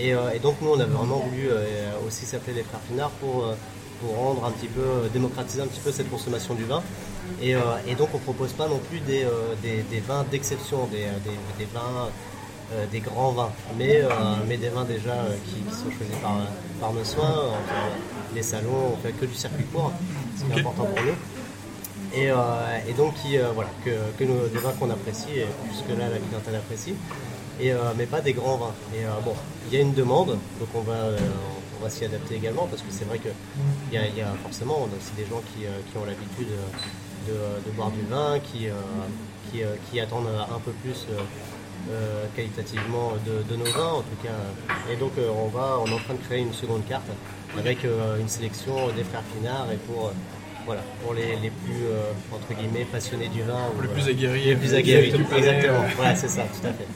[0.00, 3.10] Et, euh, et donc, nous, on avait vraiment voulu euh, aussi s'appeler les Frères Pinard
[3.20, 3.44] pour.
[3.44, 3.54] euh,
[4.02, 6.82] pour rendre un petit peu, démocratiser un petit peu cette consommation du vin.
[7.42, 7.50] Et,
[7.86, 9.26] et donc on propose pas non plus des,
[9.60, 11.04] des, des vins d'exception, des,
[11.58, 12.08] des, vins,
[12.90, 14.00] des grands vins, mais,
[14.48, 16.38] mais des vins déjà qui, qui sont choisis par,
[16.80, 17.50] par nos soins.
[18.34, 19.92] Les salons, on fait que du circuit court,
[20.38, 21.12] ce qui est important pour nous.
[22.14, 22.34] Et, euh,
[22.88, 26.08] et donc qui, euh, voilà, que, que nous, des vins qu'on apprécie, et puisque là
[26.08, 26.94] la clientèle apprécie,
[27.60, 28.74] et, euh, mais pas des grands vins.
[28.94, 29.34] Et euh, bon,
[29.68, 31.18] il y a une demande, donc on va, euh,
[31.80, 33.32] on va s'y adapter également, parce que c'est vrai qu'il
[33.92, 36.04] y a, il y a forcément on a aussi des gens qui, euh, qui ont
[36.04, 36.48] l'habitude
[37.28, 38.72] de, de- boire du vin, qui, euh,
[39.50, 41.06] qui, euh, qui attendent un peu plus
[41.90, 44.36] euh, qualitativement de, de nos vins en tout cas.
[44.92, 47.06] Et donc euh, on, va, on est en train de créer une seconde carte
[47.58, 50.12] avec euh, une sélection des frères Pinard et pour,
[50.66, 53.58] voilà, pour les, les plus euh, entre guillemets passionnés du vin.
[53.72, 54.44] Pour ou, les plus aguerris.
[54.44, 55.84] les plus aguerris, exactement.
[55.96, 56.86] Voilà, c'est ça, tout à fait.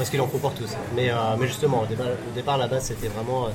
[0.00, 0.70] Parce qu'il en pour tous.
[0.96, 3.50] Mais, euh, mais justement, au départ, au départ là-bas, c'était vraiment euh,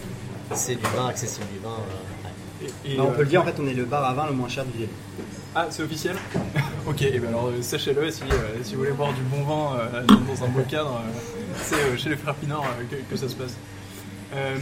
[0.54, 1.72] c'est du vin accessible, du vin.
[1.72, 2.72] euh, ouais.
[2.86, 4.14] et- et, Bah, on euh, peut le dire, en fait, on est le bar à
[4.14, 4.90] vin le moins cher du Vienne.
[5.56, 6.16] Ah, c'est officiel
[6.88, 10.04] Ok, et ben alors sachez-le, si, euh, si vous voulez boire du bon vin euh,
[10.04, 11.12] dans, dans un beau cadre, euh,
[11.64, 13.56] c'est euh, chez les frères Pinard euh, que, que ça se passe.
[14.36, 14.56] Euh,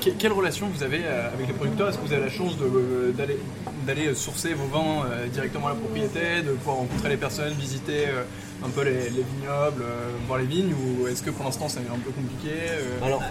[0.00, 2.52] que- quelle relation vous avez euh, avec les producteurs Est-ce que vous avez la chance
[2.62, 3.38] euh, d'aller,
[3.86, 8.08] d'aller sourcer vos vins euh, directement à la propriété, de pouvoir rencontrer les personnes, visiter
[8.08, 8.22] euh,
[8.64, 11.80] un peu les, les vignobles, euh, voir les vignes, ou est-ce que pour l'instant c'est
[11.80, 13.22] un peu compliqué euh, Alors,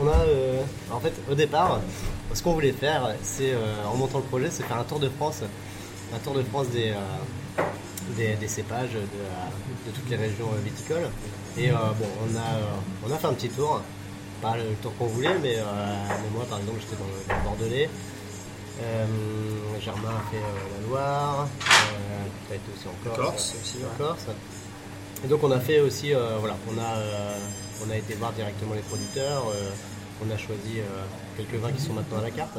[0.00, 0.62] on a, euh,
[0.92, 1.80] en fait, au départ,
[2.32, 5.08] ce qu'on voulait faire, c'est, euh, en montant le projet, c'est faire un tour de
[5.08, 5.42] France,
[6.14, 11.08] un tour de France des, euh, cépages de, euh, de toutes les régions euh, viticoles.
[11.58, 13.82] Et euh, bon, on a, euh, on a fait un petit tour,
[14.42, 15.62] pas le tour qu'on voulait, mais, euh,
[16.22, 17.90] mais moi, par exemple, j'étais dans, le- dans le Bordelais.
[18.80, 19.06] Euh,
[19.80, 21.48] Germain a fait euh, la Loire,
[22.50, 24.26] as été aussi en Corse, Corse aussi, en Corse.
[25.24, 26.94] Et donc on a fait aussi, voilà, on a,
[27.84, 29.44] on a été voir directement les producteurs,
[30.24, 30.78] on a choisi
[31.36, 32.56] quelques vins qui sont maintenant à la carte.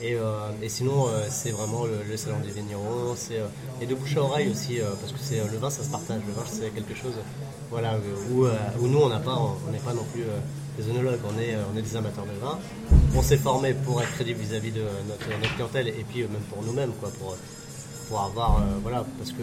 [0.00, 3.46] Et, euh, et sinon, euh, c'est vraiment le, le salon des vignerons, c'est euh,
[3.82, 6.22] et de bouche à oreille aussi, parce que c'est le vin, ça se partage.
[6.26, 7.12] Le vin, c'est quelque chose,
[7.70, 7.96] voilà,
[8.32, 8.46] où,
[8.80, 10.24] où nous, on n'a pas, on n'est pas non plus
[10.78, 12.58] euh, des œnologues, on est, euh, on est des amateurs de vin.
[13.14, 16.62] On s'est formé pour être crédible vis-à-vis de notre, clientèle et puis euh, même pour
[16.62, 16.92] nous-mêmes,
[18.08, 19.42] pour, avoir, euh, voilà, parce que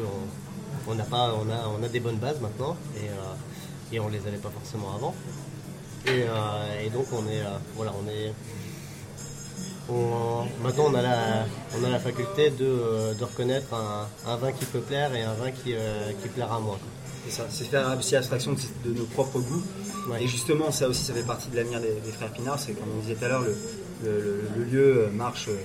[0.87, 4.19] on, pas, on a, on a des bonnes bases maintenant et, euh, et on les
[4.27, 5.15] avait pas forcément avant.
[6.07, 7.43] Et, donc on est,
[7.75, 8.33] voilà, on est,
[10.63, 13.67] maintenant on a la, a faculté de, reconnaître
[14.25, 15.73] un, vin qui peut plaire et un vin qui,
[16.21, 16.77] qui plaira moins.
[16.77, 16.98] quoi.
[17.25, 19.63] C'est ça, c'est faire aussi abstraction de, de nos propres goûts.
[20.09, 20.23] Ouais.
[20.23, 22.59] Et justement, ça aussi, ça fait partie de l'avenir des, des frères Pinard.
[22.59, 23.55] C'est comme on disait tout à l'heure, le,
[24.57, 25.55] le- lieu euh, marche euh,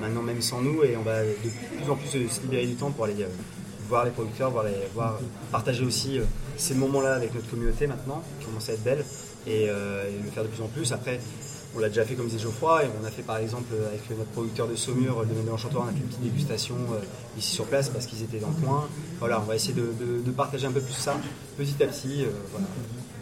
[0.00, 1.30] maintenant même sans nous et on va de
[1.80, 3.28] plus en plus se libérer du temps pour aller euh,
[3.88, 5.18] voir les producteurs, voir, les, voir
[5.52, 6.20] partager aussi
[6.56, 9.04] ces moments-là avec notre communauté maintenant, qui commence à être belle,
[9.46, 10.90] et, euh, et le faire de plus en plus.
[10.92, 11.20] Après,
[11.76, 14.30] on l'a déjà fait comme disait Geoffroy, et on a fait par exemple avec notre
[14.30, 16.98] producteur de Saumur, le domaine de l'Enchantoir, on a fait une petite dégustation euh,
[17.38, 18.88] ici sur place parce qu'ils étaient dans le coin.
[19.18, 21.16] Voilà, on va essayer de, de- de partager un peu plus ça
[21.58, 22.24] petit à petit.
[22.24, 22.66] euh, voilà.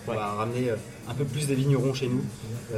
[0.07, 0.77] On va ramener euh,
[1.09, 2.23] un peu plus des vignerons chez nous,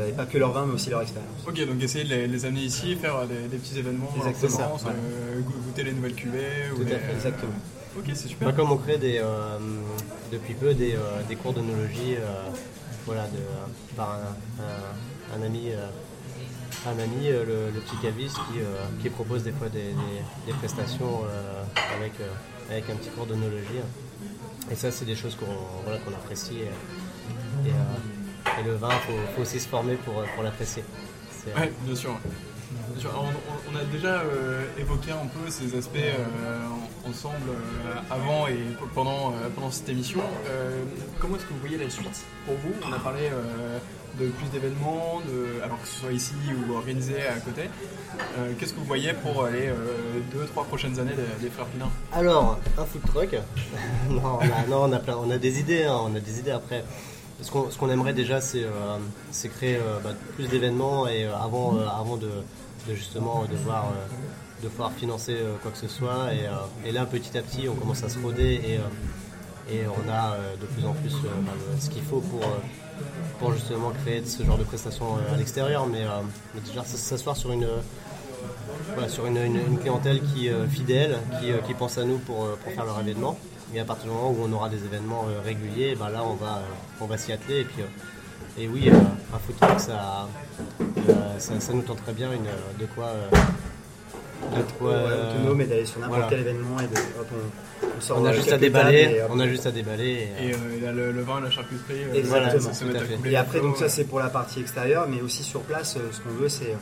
[0.09, 1.31] et pas que leur vin, mais aussi leur expérience.
[1.47, 4.79] Ok, donc essayer de les, les amener ici, faire des, des petits événements, en Exactement,
[4.87, 6.71] euh, goûter les nouvelles cuvées.
[6.73, 7.53] ou Tout à les- fait, exactement.
[7.99, 8.49] Ok, c'est super.
[8.49, 9.59] Bah, comme on crée des, euh,
[10.31, 12.51] depuis peu des, euh, des cours d'onologie euh,
[13.07, 13.39] voilà, de,
[13.97, 15.87] par un, un- ami, euh,
[16.87, 20.53] un ami euh, le, le petit caviste, qui, euh, qui propose des fois des, des-
[20.55, 21.63] prestations euh,
[21.97, 22.29] avec, euh,
[22.71, 23.81] avec un petit cours d'onologie.
[24.71, 25.47] Et ça, c'est des choses qu'on
[25.85, 26.59] voilà, apprécie.
[26.59, 30.83] Et, et, euh, le vin, il faut, faut aussi se former pour, pour l'apprécier.
[31.49, 32.11] Euh, Ouais, bien sûr.
[33.05, 36.59] On, on a déjà euh, évoqué un peu ces aspects euh,
[37.09, 37.51] ensemble
[38.11, 38.59] avant et
[38.95, 40.21] pendant, pendant cette émission.
[41.19, 42.73] comment est-ce que vous voyez la suite pour vous?
[42.87, 43.31] On a parlé
[44.19, 45.21] de plus d'événements,
[45.63, 46.35] alors que ce soit ici
[46.69, 47.63] ou organisé à côté.
[48.59, 49.71] Qu'est-ce que vous voyez pour les
[50.33, 51.91] deux, trois prochaines années des, Frères Pinard?
[52.13, 53.37] Alors, un food truck.
[54.11, 54.39] non,
[54.71, 56.85] on a, on a des idées, hein, on a des idées après.
[57.43, 62.17] Ce qu'on aimerait déjà, c'est euh, créer euh, bah, plus d'événements et euh, avant, avant
[62.17, 62.31] de,
[62.89, 63.45] justement
[64.69, 66.31] devoir, devoir financer quoi que ce soit.
[66.85, 70.67] Et, là, petit à petit, on commence à se roder et, et on a de
[70.67, 72.43] plus en plus bah, ce qu'il faut pour,
[73.39, 75.87] pour justement créer ce genre de prestations à l'extérieur.
[75.87, 76.05] Mais,
[76.67, 77.69] déjà, s'asseoir sur une
[79.09, 81.19] sur une, clientèle qui fidèle,
[81.67, 83.37] qui, pense à nous pour, faire leur événement.
[83.75, 86.35] Et à partir du moment où on aura des événements euh, réguliers, ben là on
[86.35, 87.61] va, euh, on va s'y atteler.
[87.61, 90.29] Et, puis, euh, et oui, un food truck, ça,
[91.39, 92.45] ça, nous tente très bien une,
[92.79, 93.13] de quoi.
[94.51, 97.01] De quoi autonome et d'aller sur n'importe quel événement et de,
[97.97, 100.29] on, sort on, a juste à déballer, on a juste à déballer.
[100.41, 102.03] Et, et le, le, vin, la charcuterie.
[102.15, 102.71] Exactement.
[103.25, 106.31] et après, donc ça c'est pour la partie extérieure, mais aussi sur place, ce qu'on
[106.31, 106.75] veut c'est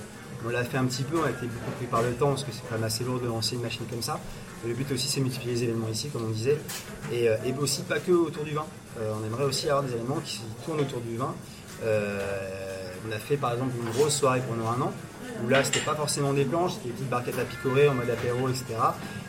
[0.47, 2.45] on l'a fait un petit peu, on a été beaucoup pris par le temps parce
[2.45, 4.21] que c'est quand même assez lourd de lancer une machine comme ça.
[4.67, 6.59] le but aussi c'est de multiplier les événements ici, comme on disait,
[7.13, 8.67] et, euh, aussi pas que autour du vin.
[9.01, 11.35] Euh, on aimerait aussi avoir des événements qui tournent autour du vin.
[11.83, 12.19] Euh,
[13.09, 14.93] on a fait par exemple une grosse soirée pendant un an,
[15.45, 18.11] où là c'était pas forcément des planches, c'était des petites barquettes à picorer en mode
[18.11, 18.65] apéro, etc.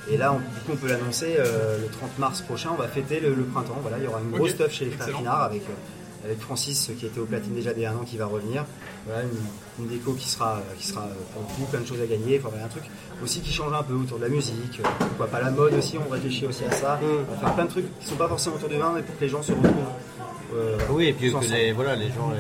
[0.09, 3.19] Et là, on, du coup, on peut l'annoncer le 30 mars prochain, on va fêter
[3.19, 3.79] le, printemps.
[3.81, 5.63] Voilà, il y aura une grosse stuff chez les frères Pinard avec
[6.25, 8.65] avec Francis qui était au platine déjà des un an qui va revenir.
[9.05, 9.23] Voilà,
[9.79, 12.41] une, déco qui sera, qui sera pour le coup plein de choses à gagner.
[12.43, 12.83] Enfin, un truc
[13.23, 14.81] aussi qui change un peu autour de la musique.
[14.99, 16.95] Pourquoi pas la mode aussi, on réfléchit aussi à ça.
[16.95, 17.25] Mm.
[17.29, 19.15] On va faire plein de trucs qui sont pas forcément autour du vin, mais pour
[19.15, 19.73] que les gens se retrouvent.
[20.55, 22.31] Euh, oui, et puis que les, voilà, les gens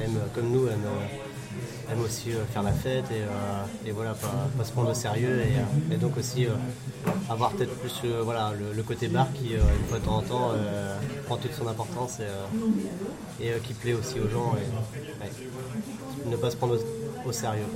[0.00, 0.86] aiment, comme nous, aiment,
[1.90, 5.42] aime aussi euh, faire la fête et, euh, voilà, pas, se prendre au sérieux
[5.90, 6.46] et, donc aussi
[7.28, 10.50] avoir peut-être plus voilà, le, côté bar qui, une fois de temps en temps,
[11.26, 12.18] prend toute son importance
[13.40, 14.54] et, qui plaît aussi aux gens.
[14.56, 16.78] Et, ne pas se prendre
[17.26, 17.64] au, sérieux.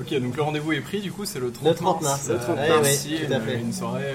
[0.00, 2.28] Ok, donc le rendez-vous est pris, du coup, c'est le 30, mars.
[2.28, 4.14] Le 30 mars, une, soirée.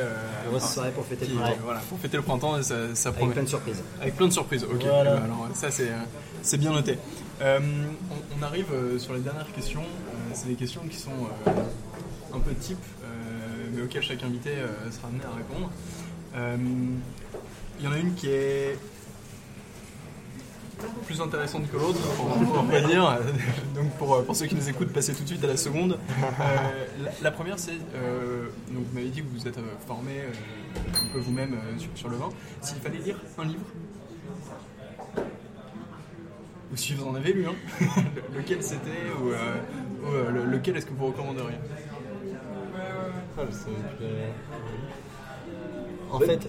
[0.52, 1.56] une soirée pour fêter le printemps.
[1.64, 3.26] Voilà, pour fêter le printemps, ça, ça promet.
[3.26, 3.84] Avec plein de surprises.
[4.02, 4.84] Avec plein de surprises, ok.
[4.86, 5.68] Alors, ça,
[6.42, 6.98] c'est bien noté.
[7.42, 7.60] Euh,
[8.40, 9.82] on, arrive euh, sur les dernières questions.
[9.82, 11.12] Euh, c'est des questions qui sont
[12.34, 12.78] un peu type,
[13.74, 14.52] mais auxquelles chaque invité
[14.92, 15.72] sera amené à répondre.
[17.80, 18.78] Il y en a une qui est
[21.06, 23.20] plus intéressante que l'autre, pour, pas dire.
[23.76, 25.98] Donc pour, pour, ceux qui nous écoutent, passez tout de suite à la seconde.
[27.22, 31.90] la, première, c'est, donc vous m'avez dit que vous êtes formé un peu vous-même sur,
[31.96, 32.30] sur, le vin.
[32.62, 33.64] S'il fallait lire un livre
[36.72, 37.56] ou si vous en avez lu, hein,
[38.36, 38.90] lequel c'était
[39.22, 39.56] ou, euh,
[40.06, 41.58] euh, lequel est-ce que vous recommanderiez
[43.38, 43.42] ah,
[46.12, 46.48] En fait,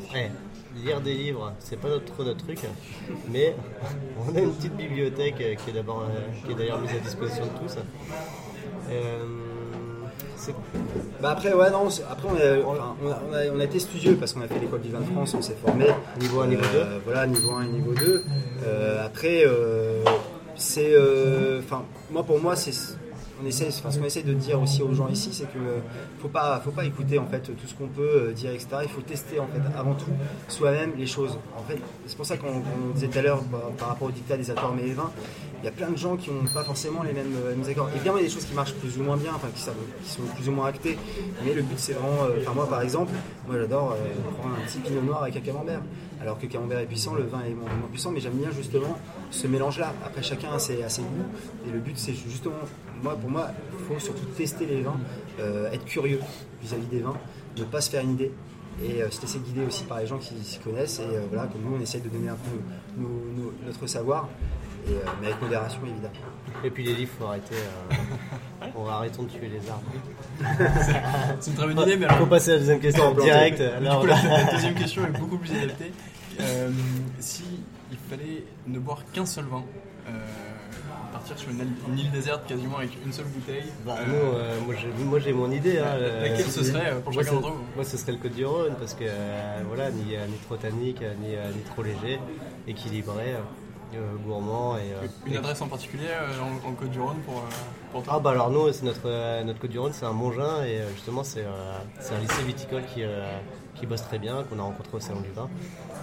[0.85, 2.61] lire des livres, c'est pas trop notre truc,
[3.29, 3.55] mais
[4.29, 6.07] on a une petite bibliothèque qui est d'abord,
[6.45, 7.79] qui est d'ailleurs mise à disposition de tous.
[11.21, 14.59] Bah après, ouais, non, après on a, on, a, été studieux parce qu'on a fait
[14.61, 15.87] l'école du vin de France, on s'est formé.
[16.21, 18.25] Niveau 1, niveau 2 euh, Voilà, niveau 1 et niveau 2.
[18.63, 20.03] Euh, après, euh,
[20.57, 20.95] c'est.
[21.59, 22.73] Enfin, moi pour moi, c'est
[23.41, 25.59] on essaie, ce qu'on essaie de dire aussi aux gens ici, c'est que
[26.21, 28.69] faut pas, faut pas écouter en fait tout ce qu'on peut dire, etc.
[28.83, 30.11] Il faut tester en fait avant tout
[30.49, 31.39] soi-même les choses.
[31.57, 32.63] En fait, c'est pour ça qu'on
[32.95, 33.43] disait tout à l'heure
[33.79, 34.97] par, rapport au dictat des accords mais les
[35.61, 37.35] il y a plein de gens qui n'ont pas forcément les mêmes,
[37.69, 37.89] accords.
[37.95, 40.23] Évidemment, il y a des choses qui marchent plus ou moins bien, enfin qui, sont
[40.37, 40.97] plus ou moins actées.
[41.45, 43.13] Mais le but, c'est vraiment, euh, enfin moi par exemple,
[43.47, 45.81] moi j'adore euh, prendre un petit pinot noir avec un camembert.
[46.21, 48.99] Alors que camembert est puissant, le vin est moins, puissant, mais j'aime bien justement
[49.31, 49.95] ce mélange-là.
[50.05, 52.55] Après, chacun a ses, goûts, et le but, c'est justement,
[53.03, 54.99] moi, pour moi, il faut surtout tester les vins,
[55.39, 56.21] euh, être curieux
[56.63, 57.17] vis-à-vis des vins,
[57.57, 58.33] ne pas se faire une idée
[58.83, 61.01] et se laisser guider aussi par les gens qui s'y connaissent.
[61.01, 63.03] Et voilà, comme nous, on essaye de donner un peu
[63.67, 64.29] notre savoir
[64.95, 66.15] euh, mais avec modération évidemment.
[66.65, 67.55] Et puis les livres, faut arrêter.
[67.55, 69.91] Euh, on va arrêter de tuer les arbres.
[71.41, 72.19] C'est une très bonne idée, mais alors.
[72.19, 73.61] Faut passer à la deuxième question direct.
[73.61, 75.93] Alors, du coup, la, deuxième question est beaucoup plus adaptée.
[76.41, 76.71] Euh,
[77.19, 77.45] si
[77.91, 79.65] il fallait ne boire qu'un seul vin,
[81.13, 83.65] partir sur une, île déserte quasiment avec une seule bouteille.
[83.85, 83.97] Bah,
[85.05, 85.79] moi j'ai mon idée.
[85.79, 88.75] Hein, laquelle ce serait pour chacun d'entre vous Moi ce serait le Côte du Rhône
[88.79, 89.05] parce que
[89.67, 92.21] voilà, ni, ni trop tannique, ni, ni trop léger,
[92.67, 93.35] équilibré.
[93.95, 94.77] Euh, gourmand.
[94.77, 97.43] Et, euh, Une adresse en particulier euh, en, Côte du Rhône pour,
[97.91, 100.63] pour toi Ah bah alors nous, c'est notre, notre Côte du Rhône, c'est un Mongin
[100.65, 103.03] et justement c'est un lycée viticole qui,
[103.75, 105.49] qui bosse très bien, qu'on a rencontré au Salon du Vin.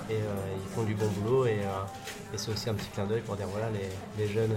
[0.10, 1.60] Et ils font du bon boulot et,
[2.34, 4.56] et c'est aussi un petit clin d'œil pour dire voilà les, les jeunes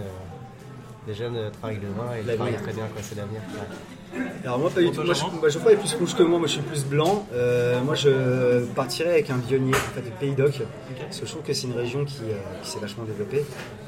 [1.08, 3.40] les jeunes euh, travaillent le vin et travaillent très bien, quoi, c'est l'avenir.
[3.54, 4.20] Ouais.
[4.44, 5.02] Alors moi pas du tout.
[5.02, 7.26] Moi, je, bah, est plus rouge que moi, moi je suis plus blanc.
[7.32, 10.62] Euh, moi je partirais avec un vionnier en fait, de Pays d'Oc.
[11.00, 13.44] Parce que je trouve que c'est une région qui, euh, qui s'est vachement développée.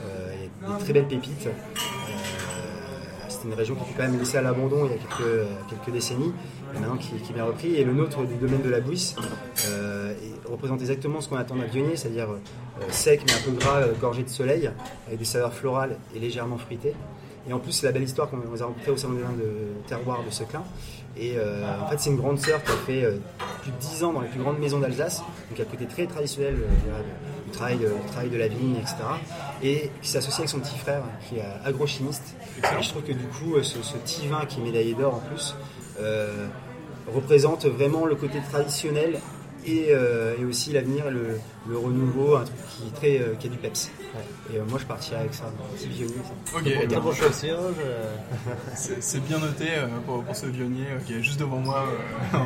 [0.06, 1.48] Euh, Il y a des très belles pépites.
[3.40, 5.46] Euh, C'était une région qui fut quand même laissée à l'abandon il y a quelques,
[5.68, 6.32] quelques décennies,
[6.74, 7.74] et maintenant qui, qui est repris.
[7.76, 9.16] Et le nôtre du domaine de la Bouisse
[9.68, 10.14] euh,
[10.48, 13.92] représente exactement ce qu'on attend d'un vionnier, c'est-à-dire euh, sec mais un peu gras, euh,
[14.00, 14.70] gorgé de soleil,
[15.06, 16.94] avec des saveurs florales et légèrement fruitées.
[17.48, 19.22] Et en plus, c'est la belle histoire qu'on on les a rencontrés au Salon des
[19.22, 20.62] vins de terroir de Seclin.
[21.16, 23.16] Et euh, en fait, c'est une grande sœur qui a fait euh,
[23.62, 25.86] plus de 10 ans dans les plus grandes maisons d'Alsace, donc il y a côté
[25.86, 27.02] très traditionnel euh,
[27.52, 28.94] travail du travail de la vigne, etc.
[29.62, 32.34] Et qui s'associe avec son petit frère, qui est agrochimiste.
[32.58, 35.16] Et je trouve que du coup, euh, ce, ce petit vin qui est médaillé d'or
[35.16, 35.54] en plus,
[36.00, 36.46] euh,
[37.14, 39.18] représente vraiment le côté traditionnel
[39.66, 43.34] et, euh, et aussi l'avenir, et le, le renouveau, un truc qui, est très, euh,
[43.38, 43.90] qui a du peps.
[44.52, 46.14] Et euh, moi, je partirais avec ça, un petit vionnier.
[46.54, 50.46] Ok, Très donc, bon choix aussi, hein, je- c'est bien noté euh, pour, pour ce
[50.46, 51.84] vionnier euh, qui est juste devant moi
[52.34, 52.38] euh,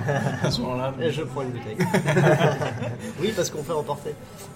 [0.46, 0.92] à ce moment-là.
[1.00, 1.76] Et je prends une bouteille.
[3.20, 4.10] oui, parce qu'on fait emporter.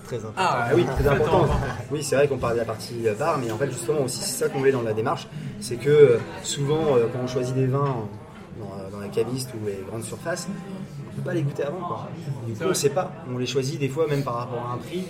[0.04, 0.34] Très important.
[0.36, 1.46] Ah, Ah oui, très important.
[1.90, 4.44] Oui, c'est vrai qu'on parle de la partie bar, mais en fait, justement, aussi, c'est
[4.44, 5.28] ça qu'on voulait dans la démarche.
[5.60, 8.27] C'est que souvent, euh, quand on choisit des vins euh,
[8.58, 11.64] dans, euh, dans les cavistes ou les grandes surfaces, on ne peut pas les goûter
[11.64, 11.80] avant.
[11.80, 12.08] Quoi.
[12.46, 13.12] Du coup, on ne sait pas.
[13.32, 15.04] On les choisit des fois même par rapport à un prix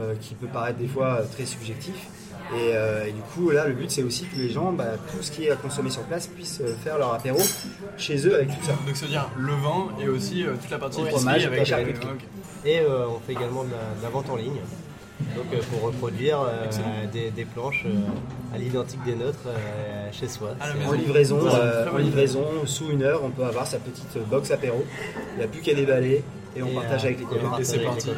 [0.00, 2.08] euh, qui peut paraître des fois euh, très subjectif.
[2.54, 5.20] Et, euh, et du coup, là, le but, c'est aussi que les gens, bah, tout
[5.20, 7.40] ce qui est à consommer sur place, puissent faire leur apéro
[7.96, 8.72] chez eux avec tout ça.
[8.86, 11.64] Donc, ça veut dire le vin et aussi euh, toute la partie Fromage, avec la
[11.64, 12.06] charcuterie.
[12.64, 14.60] Et euh, on fait également de la, de la vente en ligne.
[15.20, 16.66] Donc euh, pour reproduire euh,
[17.12, 19.48] des, des planches euh, à l'identique des nôtres
[20.12, 20.54] chez soi.
[20.88, 21.38] En livraison,
[22.62, 24.84] en sous une heure, on peut avoir sa petite box apéro.
[25.34, 26.22] Il n'y a plus qu'à déballer
[26.54, 27.46] et on Et, partage avec les copains.
[27.46, 28.10] Et partage c'est parti.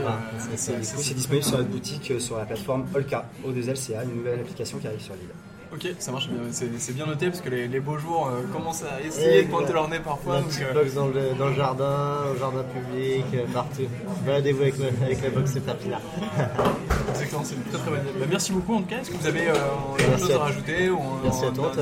[0.56, 5.00] C'est disponible sur notre boutique sur la plateforme Olka, O2LCA, une nouvelle application qui arrive
[5.00, 5.30] sur l'île.
[5.70, 6.40] Ok, ça marche bien.
[6.50, 9.48] C'est c'est bien noté parce que les, les beaux jours euh, commencent à essayer de
[9.50, 10.36] pointer leur nez parfois.
[10.36, 13.82] La donc, euh, box dans le, dans le jardin, au jardin public, euh, partout.
[14.24, 16.00] Baladez-vous avec, avec la box Tapila.
[17.10, 18.18] Exactement, c'est une très très bonne idée.
[18.18, 18.96] Bah, merci beaucoup en tout cas.
[19.00, 19.54] Est-ce que vous avez euh,
[19.98, 20.44] quelque Merci chose à à toi.
[20.46, 21.72] rajouter ou Merci à un toi,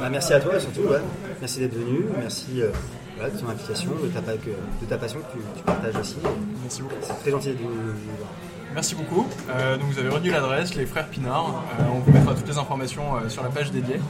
[0.00, 0.98] Bah, merci à toi surtout, ouais.
[1.40, 2.70] merci d'être venu, merci euh,
[3.18, 6.16] voilà, de ton implication, de ta, de ta passion que tu, tu partages aussi.
[6.62, 6.94] Merci beaucoup.
[7.02, 8.30] C'est très gentil de nous nous voir.
[8.74, 9.24] Merci beaucoup.
[9.50, 11.62] Euh, donc vous avez retenu l'adresse, les frères Pinard.
[11.78, 14.00] Euh, on vous mettra toutes les informations euh, sur la page dédiée.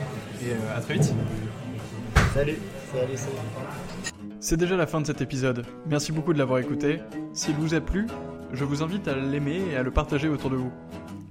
[0.42, 1.12] Et euh, à très vite.
[2.32, 2.56] Salut.
[2.92, 4.22] Salut, salut.
[4.40, 5.66] C'est déjà la fin de cet épisode.
[5.86, 7.00] Merci beaucoup de l'avoir écouté.
[7.34, 8.06] S'il vous a plu,
[8.52, 10.72] je vous invite à l'aimer et à le partager autour de vous.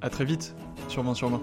[0.02, 0.56] À très vite,
[0.88, 1.42] sûrement sûrement.